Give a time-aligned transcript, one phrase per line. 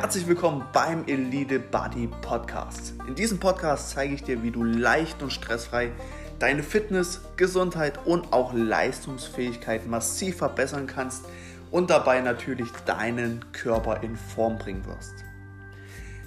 [0.00, 2.94] Herzlich willkommen beim Elite Body Podcast.
[3.06, 5.92] In diesem Podcast zeige ich dir, wie du leicht und stressfrei
[6.38, 11.26] deine Fitness, Gesundheit und auch Leistungsfähigkeit massiv verbessern kannst
[11.70, 15.12] und dabei natürlich deinen Körper in Form bringen wirst.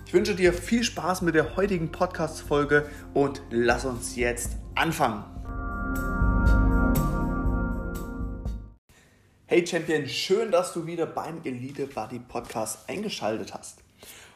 [0.06, 5.33] Ich wünsche dir viel Spaß mit der heutigen Podcast-Folge und lass uns jetzt anfangen.
[9.54, 13.84] Hey Champion, schön, dass du wieder beim Elite Body Podcast eingeschaltet hast.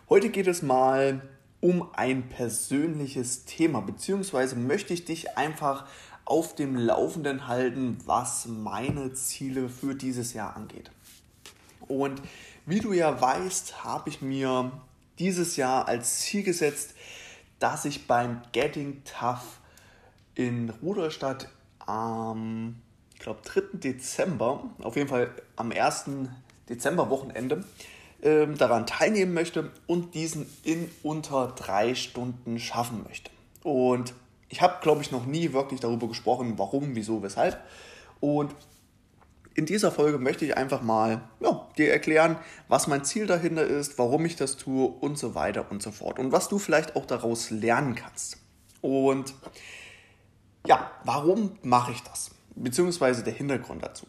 [0.10, 1.24] Heute geht es mal
[1.60, 5.88] um ein persönliches Thema, beziehungsweise möchte ich dich einfach
[6.24, 10.92] auf dem Laufenden halten, was meine Ziele für dieses Jahr angeht.
[11.88, 12.22] Und
[12.68, 14.72] wie du ja weißt, habe ich mir
[15.18, 16.94] dieses Jahr als Ziel gesetzt,
[17.58, 19.62] dass ich beim Getting Tough
[20.36, 21.50] in Rudolstadt
[21.80, 22.87] am ähm,
[23.18, 23.80] ich glaube, 3.
[23.80, 26.06] Dezember, auf jeden Fall am 1.
[26.70, 27.64] Dezember-Wochenende,
[28.22, 33.32] äh, daran teilnehmen möchte und diesen in unter drei Stunden schaffen möchte.
[33.64, 34.14] Und
[34.50, 37.60] ich habe, glaube ich, noch nie wirklich darüber gesprochen, warum, wieso, weshalb.
[38.20, 38.54] Und
[39.56, 43.98] in dieser Folge möchte ich einfach mal ja, dir erklären, was mein Ziel dahinter ist,
[43.98, 46.20] warum ich das tue und so weiter und so fort.
[46.20, 48.38] Und was du vielleicht auch daraus lernen kannst.
[48.82, 49.34] Und
[50.68, 52.37] ja, warum mache ich das?
[52.64, 54.06] Beziehungsweise der Hintergrund dazu.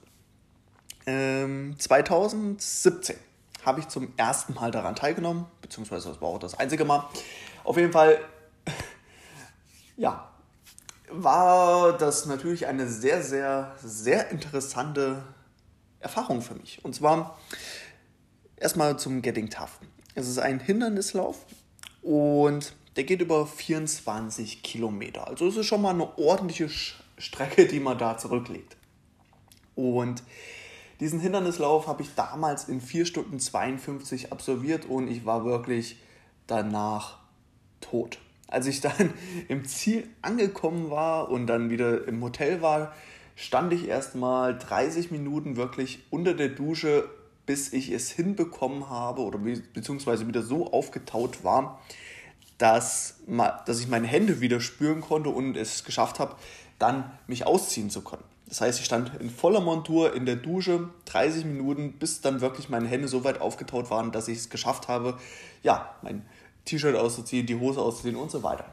[1.06, 3.16] Ähm, 2017
[3.64, 7.04] habe ich zum ersten Mal daran teilgenommen, beziehungsweise das war auch das einzige Mal.
[7.64, 8.19] Auf jeden Fall,
[9.96, 10.30] ja,
[11.10, 15.22] war das natürlich eine sehr, sehr, sehr interessante
[16.00, 16.84] Erfahrung für mich.
[16.84, 17.38] Und zwar
[18.56, 19.80] erstmal zum Getting Tough.
[20.14, 21.46] Es ist ein Hindernislauf
[22.02, 25.28] und der geht über 24 Kilometer.
[25.28, 26.69] Also es ist schon mal eine ordentliche
[27.19, 28.77] Strecke, die man da zurücklegt.
[29.74, 30.22] Und
[31.00, 35.97] diesen Hindernislauf habe ich damals in 4 Stunden 52 absolviert und ich war wirklich
[36.47, 37.19] danach
[37.80, 38.19] tot.
[38.48, 39.14] Als ich dann
[39.48, 42.92] im Ziel angekommen war und dann wieder im Hotel war,
[43.37, 47.09] stand ich erstmal 30 Minuten wirklich unter der Dusche,
[47.47, 51.81] bis ich es hinbekommen habe oder beziehungsweise wieder so aufgetaut war,
[52.59, 53.21] dass,
[53.65, 56.34] dass ich meine Hände wieder spüren konnte und es geschafft habe,
[56.78, 58.25] dann mich ausziehen zu können.
[58.47, 62.69] Das heißt, ich stand in voller Montur in der Dusche 30 Minuten, bis dann wirklich
[62.69, 65.19] meine Hände so weit aufgetaut waren, dass ich es geschafft habe,
[65.62, 66.27] ja, mein
[66.65, 68.65] T-Shirt auszuziehen, die Hose auszuziehen und so weiter.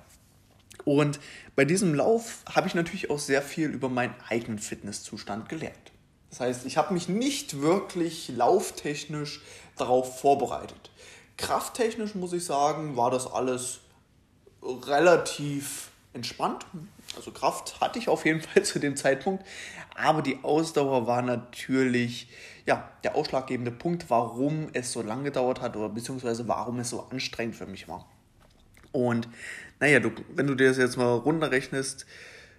[0.86, 1.20] Und
[1.56, 5.92] bei diesem Lauf habe ich natürlich auch sehr viel über meinen eigenen Fitnesszustand gelernt.
[6.30, 9.42] Das heißt, ich habe mich nicht wirklich lauftechnisch
[9.78, 10.92] darauf vorbereitet.
[11.38, 13.80] Krafttechnisch muss ich sagen, war das alles
[14.62, 16.66] relativ entspannt.
[17.16, 19.46] Also Kraft hatte ich auf jeden Fall zu dem Zeitpunkt,
[19.96, 22.30] aber die Ausdauer war natürlich
[22.66, 27.08] ja, der ausschlaggebende Punkt, warum es so lange gedauert hat oder beziehungsweise warum es so
[27.12, 28.08] anstrengend für mich war.
[28.92, 29.28] Und
[29.80, 32.06] naja, du, wenn du dir das jetzt mal runterrechnest,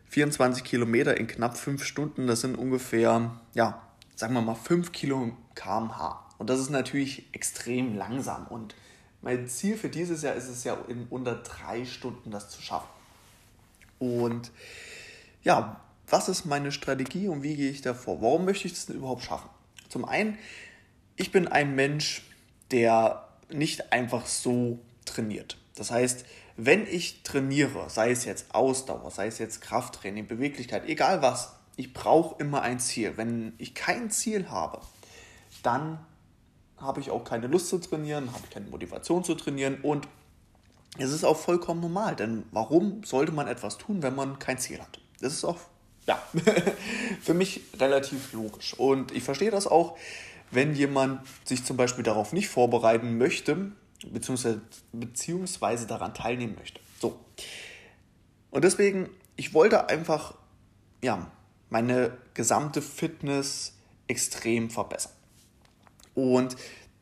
[0.08, 3.82] 24 Kilometer in knapp 5 Stunden, das sind ungefähr, ja,
[4.14, 6.24] sagen wir mal 5 Kilo kmh.
[6.38, 8.46] Und das ist natürlich extrem langsam.
[8.46, 8.74] Und
[9.22, 12.95] mein Ziel für dieses Jahr ist es ja, in unter 3 Stunden das zu schaffen.
[13.98, 14.52] Und
[15.42, 18.22] ja, was ist meine Strategie und wie gehe ich davor?
[18.22, 19.50] Warum möchte ich das denn überhaupt schaffen?
[19.88, 20.38] Zum einen,
[21.16, 22.22] ich bin ein Mensch,
[22.70, 25.56] der nicht einfach so trainiert.
[25.74, 26.24] Das heißt,
[26.56, 31.92] wenn ich trainiere, sei es jetzt Ausdauer, sei es jetzt Krafttraining, Beweglichkeit, egal was, ich
[31.92, 33.16] brauche immer ein Ziel.
[33.16, 34.80] Wenn ich kein Ziel habe,
[35.62, 35.98] dann
[36.78, 40.08] habe ich auch keine Lust zu trainieren, habe ich keine Motivation zu trainieren und
[40.98, 44.80] es ist auch vollkommen normal, denn warum sollte man etwas tun, wenn man kein Ziel
[44.80, 45.00] hat?
[45.20, 45.58] Das ist auch,
[46.06, 46.22] ja,
[47.20, 48.74] für mich relativ logisch.
[48.74, 49.96] Und ich verstehe das auch,
[50.50, 53.72] wenn jemand sich zum Beispiel darauf nicht vorbereiten möchte,
[54.10, 56.80] beziehungsweise, beziehungsweise daran teilnehmen möchte.
[57.00, 57.18] So.
[58.50, 60.34] Und deswegen, ich wollte einfach,
[61.02, 61.30] ja,
[61.68, 63.74] meine gesamte Fitness
[64.06, 65.12] extrem verbessern.
[66.14, 66.56] Und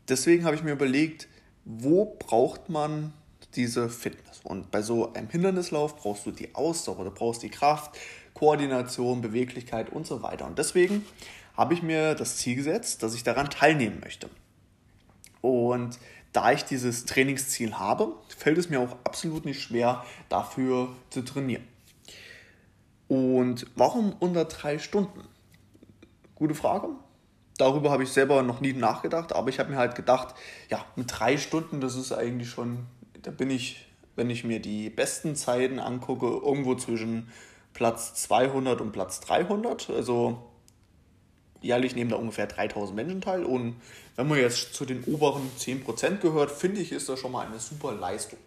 [0.09, 1.29] deswegen habe ich mir überlegt,
[1.65, 3.13] wo braucht man
[3.57, 4.41] diese Fitness.
[4.45, 7.97] Und bei so einem Hindernislauf brauchst du die Ausdauer, du brauchst die Kraft,
[8.35, 10.47] Koordination, Beweglichkeit und so weiter.
[10.47, 11.05] Und deswegen
[11.57, 14.29] habe ich mir das Ziel gesetzt, dass ich daran teilnehmen möchte.
[15.41, 15.99] Und
[16.33, 21.65] da ich dieses Trainingsziel habe, fällt es mir auch absolut nicht schwer, dafür zu trainieren.
[23.09, 25.23] Und warum unter drei Stunden?
[26.35, 26.89] Gute Frage.
[27.57, 30.35] Darüber habe ich selber noch nie nachgedacht, aber ich habe mir halt gedacht,
[30.71, 32.87] ja, mit drei Stunden, das ist eigentlich schon
[33.25, 33.87] da bin ich,
[34.17, 37.29] wenn ich mir die besten Zeiten angucke, irgendwo zwischen
[37.73, 39.91] Platz 200 und Platz 300.
[39.91, 40.43] Also
[41.61, 43.77] jährlich nehmen da ungefähr 3000 Menschen teil und
[44.17, 47.59] wenn man jetzt zu den oberen 10% gehört, finde ich, ist das schon mal eine
[47.59, 48.39] super Leistung.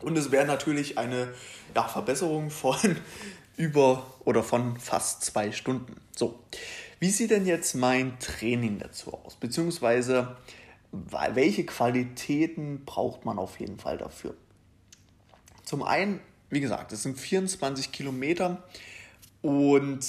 [0.00, 1.28] Und es wäre natürlich eine
[1.74, 2.76] ja, Verbesserung von
[3.56, 5.96] über oder von fast zwei Stunden.
[6.14, 6.38] So,
[7.00, 9.34] wie sieht denn jetzt mein Training dazu aus?
[9.36, 10.36] Beziehungsweise,
[11.06, 14.34] welche Qualitäten braucht man auf jeden Fall dafür?
[15.64, 16.20] Zum einen,
[16.50, 18.62] wie gesagt, es sind 24 Kilometer
[19.42, 20.04] und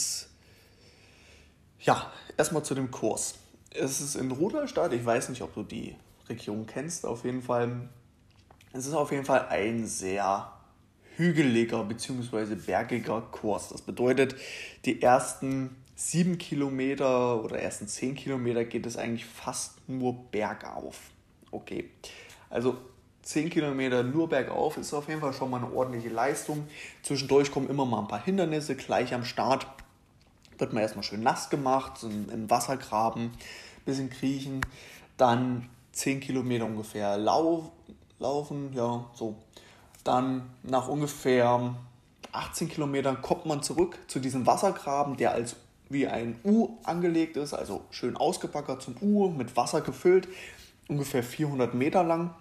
[1.79, 3.35] ja, erstmal zu dem Kurs.
[3.71, 5.95] Es ist in Rudolstadt, ich weiß nicht, ob du die
[6.29, 7.89] Region kennst, auf jeden Fall.
[8.73, 10.51] Es ist auf jeden Fall ein sehr
[11.15, 12.55] hügeliger bzw.
[12.55, 13.69] bergiger Kurs.
[13.69, 14.35] Das bedeutet,
[14.85, 20.99] die ersten sieben Kilometer oder ersten zehn Kilometer geht es eigentlich fast nur bergauf.
[21.49, 21.89] Okay,
[22.51, 22.77] also
[23.23, 26.67] 10 Kilometer nur bergauf ist auf jeden Fall schon mal eine ordentliche Leistung.
[27.01, 28.75] Zwischendurch kommen immer mal ein paar Hindernisse.
[28.75, 29.65] Gleich am Start
[30.57, 33.31] wird man erstmal schön nass gemacht, im Wassergraben,
[33.85, 34.61] bisschen kriechen.
[35.17, 37.71] Dann 10 Kilometer ungefähr lau
[38.19, 39.35] laufen, ja, so.
[40.03, 41.75] Dann nach ungefähr
[42.31, 45.55] 18 Kilometern kommt man zurück zu diesem Wassergraben, der als
[45.89, 50.27] wie ein U angelegt ist, also schön ausgebackert zum U, mit Wasser gefüllt,
[50.87, 52.33] ungefähr 400 Meter lang.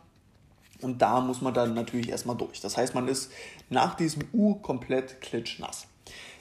[0.83, 2.61] Und da muss man dann natürlich erstmal durch.
[2.61, 3.33] Das heißt, man ist
[3.71, 5.87] nach diesem U komplett klitschnass.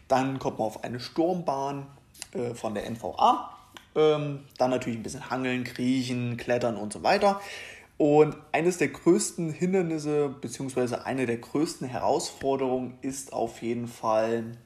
[0.08, 1.88] Dann kommt man auf eine Sturmbahn
[2.34, 3.52] äh, von der NVA.
[3.96, 7.40] Ähm, dann natürlich ein bisschen Hangeln, Kriechen, Klettern und so weiter.
[7.98, 14.58] Und eines der größten Hindernisse, beziehungsweise eine der größten Herausforderungen ist auf jeden Fall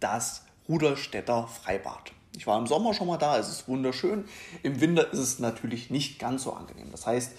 [0.00, 2.12] das Ruderstädter Freibad.
[2.36, 4.26] Ich war im Sommer schon mal da, es ist wunderschön.
[4.62, 6.90] Im Winter ist es natürlich nicht ganz so angenehm.
[6.90, 7.32] Das heißt,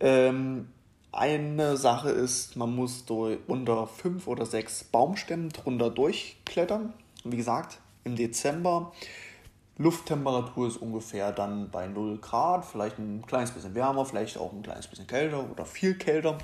[0.00, 0.68] ähm,
[1.12, 6.92] eine Sache ist, man muss durch, unter fünf oder sechs Baumstämmen drunter durchklettern.
[7.24, 8.92] Wie gesagt, im Dezember.
[9.78, 14.62] Lufttemperatur ist ungefähr dann bei 0 Grad, vielleicht ein kleines bisschen wärmer, vielleicht auch ein
[14.62, 16.38] kleines bisschen kälter oder viel kälter.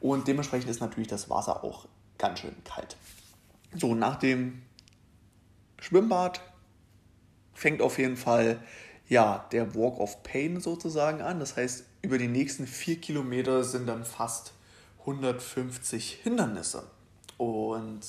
[0.00, 1.86] Und dementsprechend ist natürlich das Wasser auch
[2.18, 2.96] ganz schön kalt.
[3.74, 4.62] So, nach dem
[5.82, 6.40] Schwimmbad
[7.54, 8.62] fängt auf jeden Fall
[9.08, 11.40] ja, der Walk of Pain sozusagen an.
[11.40, 14.52] Das heißt, über die nächsten vier Kilometer sind dann fast
[15.00, 16.84] 150 Hindernisse.
[17.36, 18.00] Und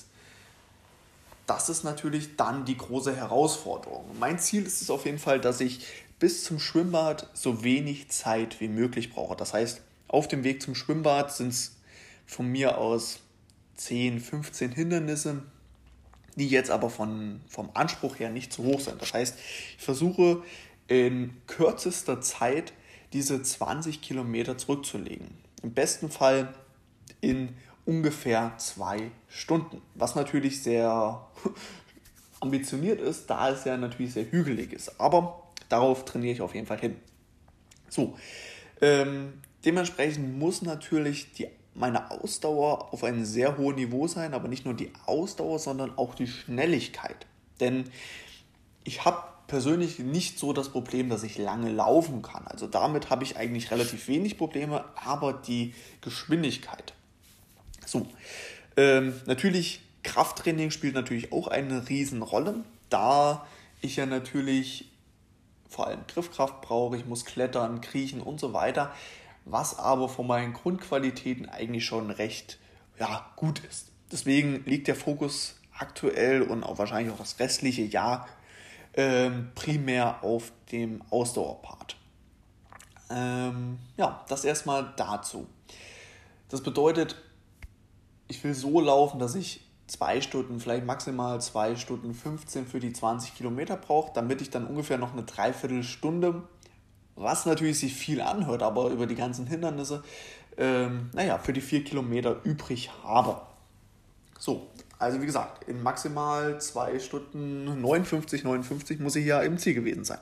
[1.48, 4.06] das ist natürlich dann die große Herausforderung.
[4.20, 5.88] Mein Ziel ist es auf jeden Fall, dass ich
[6.20, 9.36] bis zum Schwimmbad so wenig Zeit wie möglich brauche.
[9.36, 11.75] Das heißt, auf dem Weg zum Schwimmbad sind es
[12.28, 13.20] von mir aus
[13.78, 15.42] 10, 15 Hindernisse,
[16.35, 19.01] die jetzt aber von, vom Anspruch her nicht zu hoch sind.
[19.01, 19.38] Das heißt,
[19.77, 20.44] ich versuche
[20.88, 22.74] in kürzester Zeit
[23.13, 25.27] diese 20 Kilometer zurückzulegen.
[25.62, 26.53] Im besten Fall
[27.21, 31.25] in ungefähr zwei Stunden, was natürlich sehr
[32.39, 35.00] ambitioniert ist, da es ja natürlich sehr hügelig ist.
[35.00, 36.95] Aber darauf trainiere ich auf jeden Fall hin.
[37.89, 38.18] So,
[38.81, 39.33] ähm,
[39.63, 44.74] dementsprechend muss natürlich die, meine Ausdauer auf einem sehr hohen Niveau sein, aber nicht nur
[44.74, 47.25] die Ausdauer, sondern auch die Schnelligkeit.
[47.60, 47.86] Denn
[48.84, 52.46] ich habe persönlich nicht so das Problem, dass ich lange laufen kann.
[52.48, 56.94] Also damit habe ich eigentlich relativ wenig Probleme, aber die Geschwindigkeit.
[57.86, 58.08] So,
[58.78, 63.46] ähm, natürlich Krafttraining spielt natürlich auch eine Riesenrolle, da
[63.81, 64.90] ich ja natürlich
[65.70, 68.94] vor allem Griffkraft brauche, ich muss klettern, kriechen und so weiter,
[69.45, 72.60] was aber von meinen Grundqualitäten eigentlich schon recht
[73.00, 73.88] ja, gut ist.
[74.12, 78.27] Deswegen liegt der Fokus aktuell und auch wahrscheinlich auch das restliche Jahr
[78.94, 81.98] ähm, primär auf dem Ausdauerpart.
[83.10, 85.48] Ähm, ja, das erstmal dazu.
[86.50, 87.15] Das bedeutet,
[88.27, 92.94] ich will so laufen, dass ich zwei Stunden, vielleicht maximal zwei Stunden 15 für die
[92.94, 96.44] 20 Kilometer brauche, damit ich dann ungefähr noch eine Dreiviertelstunde,
[97.15, 100.03] was natürlich sich viel anhört, aber über die ganzen Hindernisse,
[100.58, 103.41] ähm, naja, für die vier Kilometer übrig habe.
[104.39, 104.67] So,
[105.00, 110.03] also wie gesagt, in maximal zwei Stunden 59, 59 muss ich ja im Ziel gewesen
[110.03, 110.20] sein.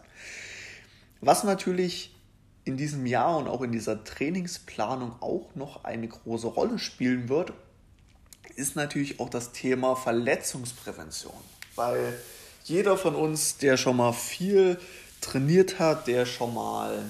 [1.21, 2.15] Was natürlich
[2.63, 7.53] in diesem Jahr und auch in dieser Trainingsplanung auch noch eine große Rolle spielen wird,
[8.55, 11.33] ist natürlich auch das Thema Verletzungsprävention.
[11.75, 12.19] Weil
[12.63, 14.79] jeder von uns, der schon mal viel
[15.21, 17.03] trainiert hat, der schon mal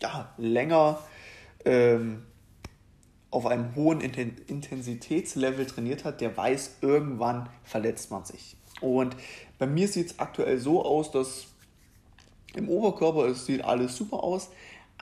[0.00, 0.98] ja, länger
[1.64, 2.22] ähm,
[3.30, 8.56] auf einem hohen Intensitätslevel trainiert hat, der weiß, irgendwann verletzt man sich.
[8.80, 9.14] Und
[9.58, 11.46] bei mir sieht es aktuell so aus, dass
[12.54, 14.50] im Oberkörper es sieht alles super aus,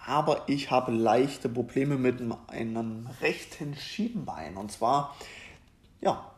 [0.05, 4.57] aber ich habe leichte Probleme mit einem rechten Schienbein.
[4.57, 5.17] Und zwar,
[6.01, 6.31] ja,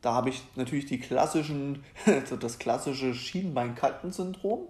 [0.00, 1.84] da habe ich natürlich die klassischen,
[2.40, 4.60] das klassische Schienbein-Kanten-Syndrom.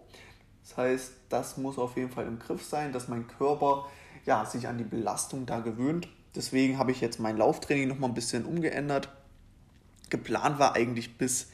[0.63, 3.87] Das heißt, das muss auf jeden Fall im Griff sein, dass mein Körper
[4.27, 6.09] ja, sich an die Belastung da gewöhnt.
[6.35, 9.09] Deswegen habe ich jetzt mein Lauftraining nochmal ein bisschen umgeändert.
[10.11, 11.49] Geplant war eigentlich bis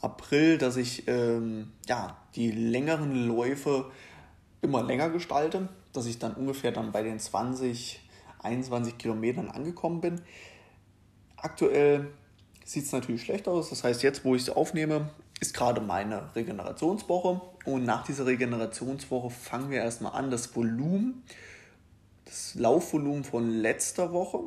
[0.00, 3.90] April, dass ich ähm, ja, die längeren Läufe
[4.60, 8.00] immer länger gestalte, dass ich dann ungefähr dann bei den 20,
[8.40, 10.20] 21 Kilometern angekommen bin.
[11.36, 12.08] Aktuell
[12.64, 13.70] sieht es natürlich schlecht aus.
[13.70, 15.10] Das heißt, jetzt, wo ich es aufnehme,
[15.42, 17.40] ist gerade meine Regenerationswoche.
[17.64, 21.24] Und nach dieser Regenerationswoche fangen wir erstmal an, das Volumen,
[22.24, 24.38] das Laufvolumen von letzter Woche,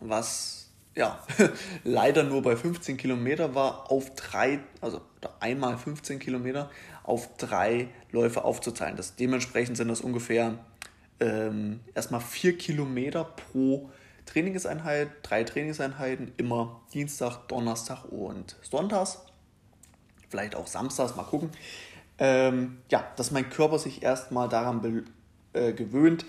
[0.00, 1.22] was ja,
[1.84, 5.02] leider nur bei 15 Kilometer war, auf drei, also
[5.40, 6.70] einmal 15 Kilometer,
[7.02, 8.96] auf drei Läufe aufzuzahlen.
[8.96, 10.58] Das, dementsprechend sind das ungefähr
[11.20, 13.90] ähm, erstmal vier Kilometer pro
[14.24, 19.18] Trainingseinheit, drei Trainingseinheiten, immer Dienstag, Donnerstag und Sonntags.
[20.32, 21.50] Vielleicht auch Samstags, mal gucken.
[22.16, 25.04] Ähm, ja, dass mein Körper sich erstmal daran
[25.52, 26.24] äh, gewöhnt,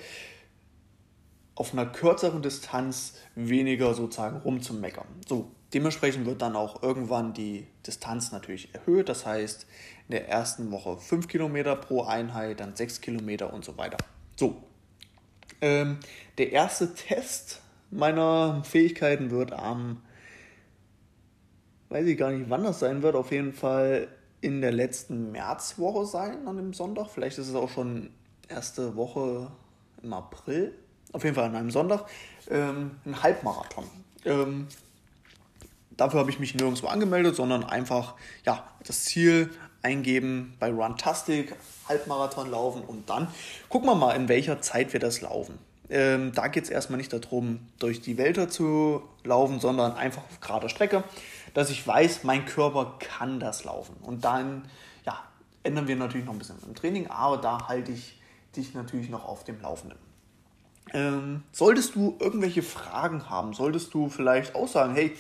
[1.56, 5.08] auf einer kürzeren Distanz weniger sozusagen rumzumeckern.
[5.26, 9.08] So, dementsprechend wird dann auch irgendwann die Distanz natürlich erhöht.
[9.08, 9.68] Das heißt,
[10.10, 13.96] in der ersten Woche 5 Kilometer pro Einheit, dann 6 Kilometer und so weiter.
[14.36, 14.62] So,
[15.62, 16.00] ähm,
[16.38, 20.02] der erste Test meiner Fähigkeiten wird am,
[21.94, 24.08] weiß ich gar nicht, wann das sein wird, auf jeden Fall
[24.42, 27.08] in der letzten Märzwoche sein, an dem Sonntag.
[27.08, 28.10] Vielleicht ist es auch schon
[28.50, 29.52] erste Woche
[30.02, 30.74] im April
[31.14, 32.06] auf jeden Fall an einem Sonntag,
[32.50, 33.86] ähm, einen Halbmarathon.
[34.26, 34.68] Ähm,
[35.92, 39.52] dafür habe ich mich nirgendwo angemeldet, sondern einfach ja, das Ziel
[39.84, 41.56] eingeben bei Runtastic,
[41.88, 43.28] Halbmarathon laufen und dann
[43.70, 45.60] gucken wir mal, in welcher Zeit wir das laufen.
[45.90, 50.40] Ähm, da geht es erstmal nicht darum, durch die Wälder zu laufen, sondern einfach auf
[50.40, 51.04] gerader Strecke,
[51.54, 53.96] dass ich weiß, mein Körper kann das laufen.
[54.02, 54.68] Und dann
[55.06, 55.20] ja,
[55.64, 58.20] ändern wir natürlich noch ein bisschen im Training, aber da halte ich
[58.56, 59.98] dich natürlich noch auf dem Laufenden.
[60.94, 65.16] Ähm, solltest du irgendwelche Fragen haben, solltest du vielleicht auch sagen, hey,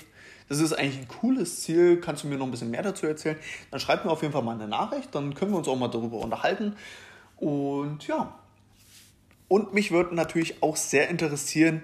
[0.49, 3.37] das ist eigentlich ein cooles Ziel, kannst du mir noch ein bisschen mehr dazu erzählen,
[3.71, 5.87] dann schreib mir auf jeden Fall mal eine Nachricht, dann können wir uns auch mal
[5.87, 6.75] darüber unterhalten.
[7.37, 8.35] Und ja,
[9.47, 11.83] und mich würde natürlich auch sehr interessieren,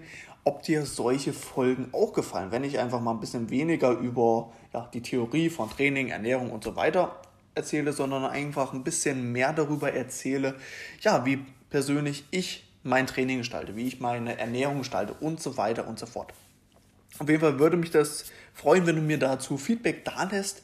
[0.49, 4.89] ob dir solche Folgen auch gefallen, wenn ich einfach mal ein bisschen weniger über ja,
[4.91, 7.21] die Theorie von Training, Ernährung und so weiter
[7.53, 10.55] erzähle, sondern einfach ein bisschen mehr darüber erzähle,
[11.01, 15.87] ja, wie persönlich ich mein Training gestalte, wie ich meine Ernährung gestalte und so weiter
[15.87, 16.33] und so fort.
[17.19, 18.25] Auf jeden Fall würde mich das
[18.55, 20.63] freuen, wenn du mir dazu Feedback da lässt.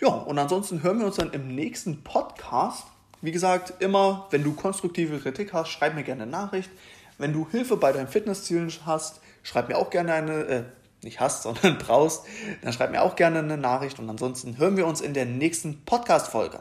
[0.00, 2.86] Ja, und ansonsten hören wir uns dann im nächsten Podcast.
[3.20, 6.70] Wie gesagt, immer, wenn du konstruktive Kritik hast, schreib mir gerne eine Nachricht.
[7.18, 10.62] Wenn du Hilfe bei deinen Fitnesszielen hast, schreib mir auch gerne eine, äh,
[11.02, 12.24] nicht hast, sondern brauchst,
[12.62, 13.98] dann schreib mir auch gerne eine Nachricht.
[13.98, 16.60] Und ansonsten hören wir uns in der nächsten Podcast-Folge.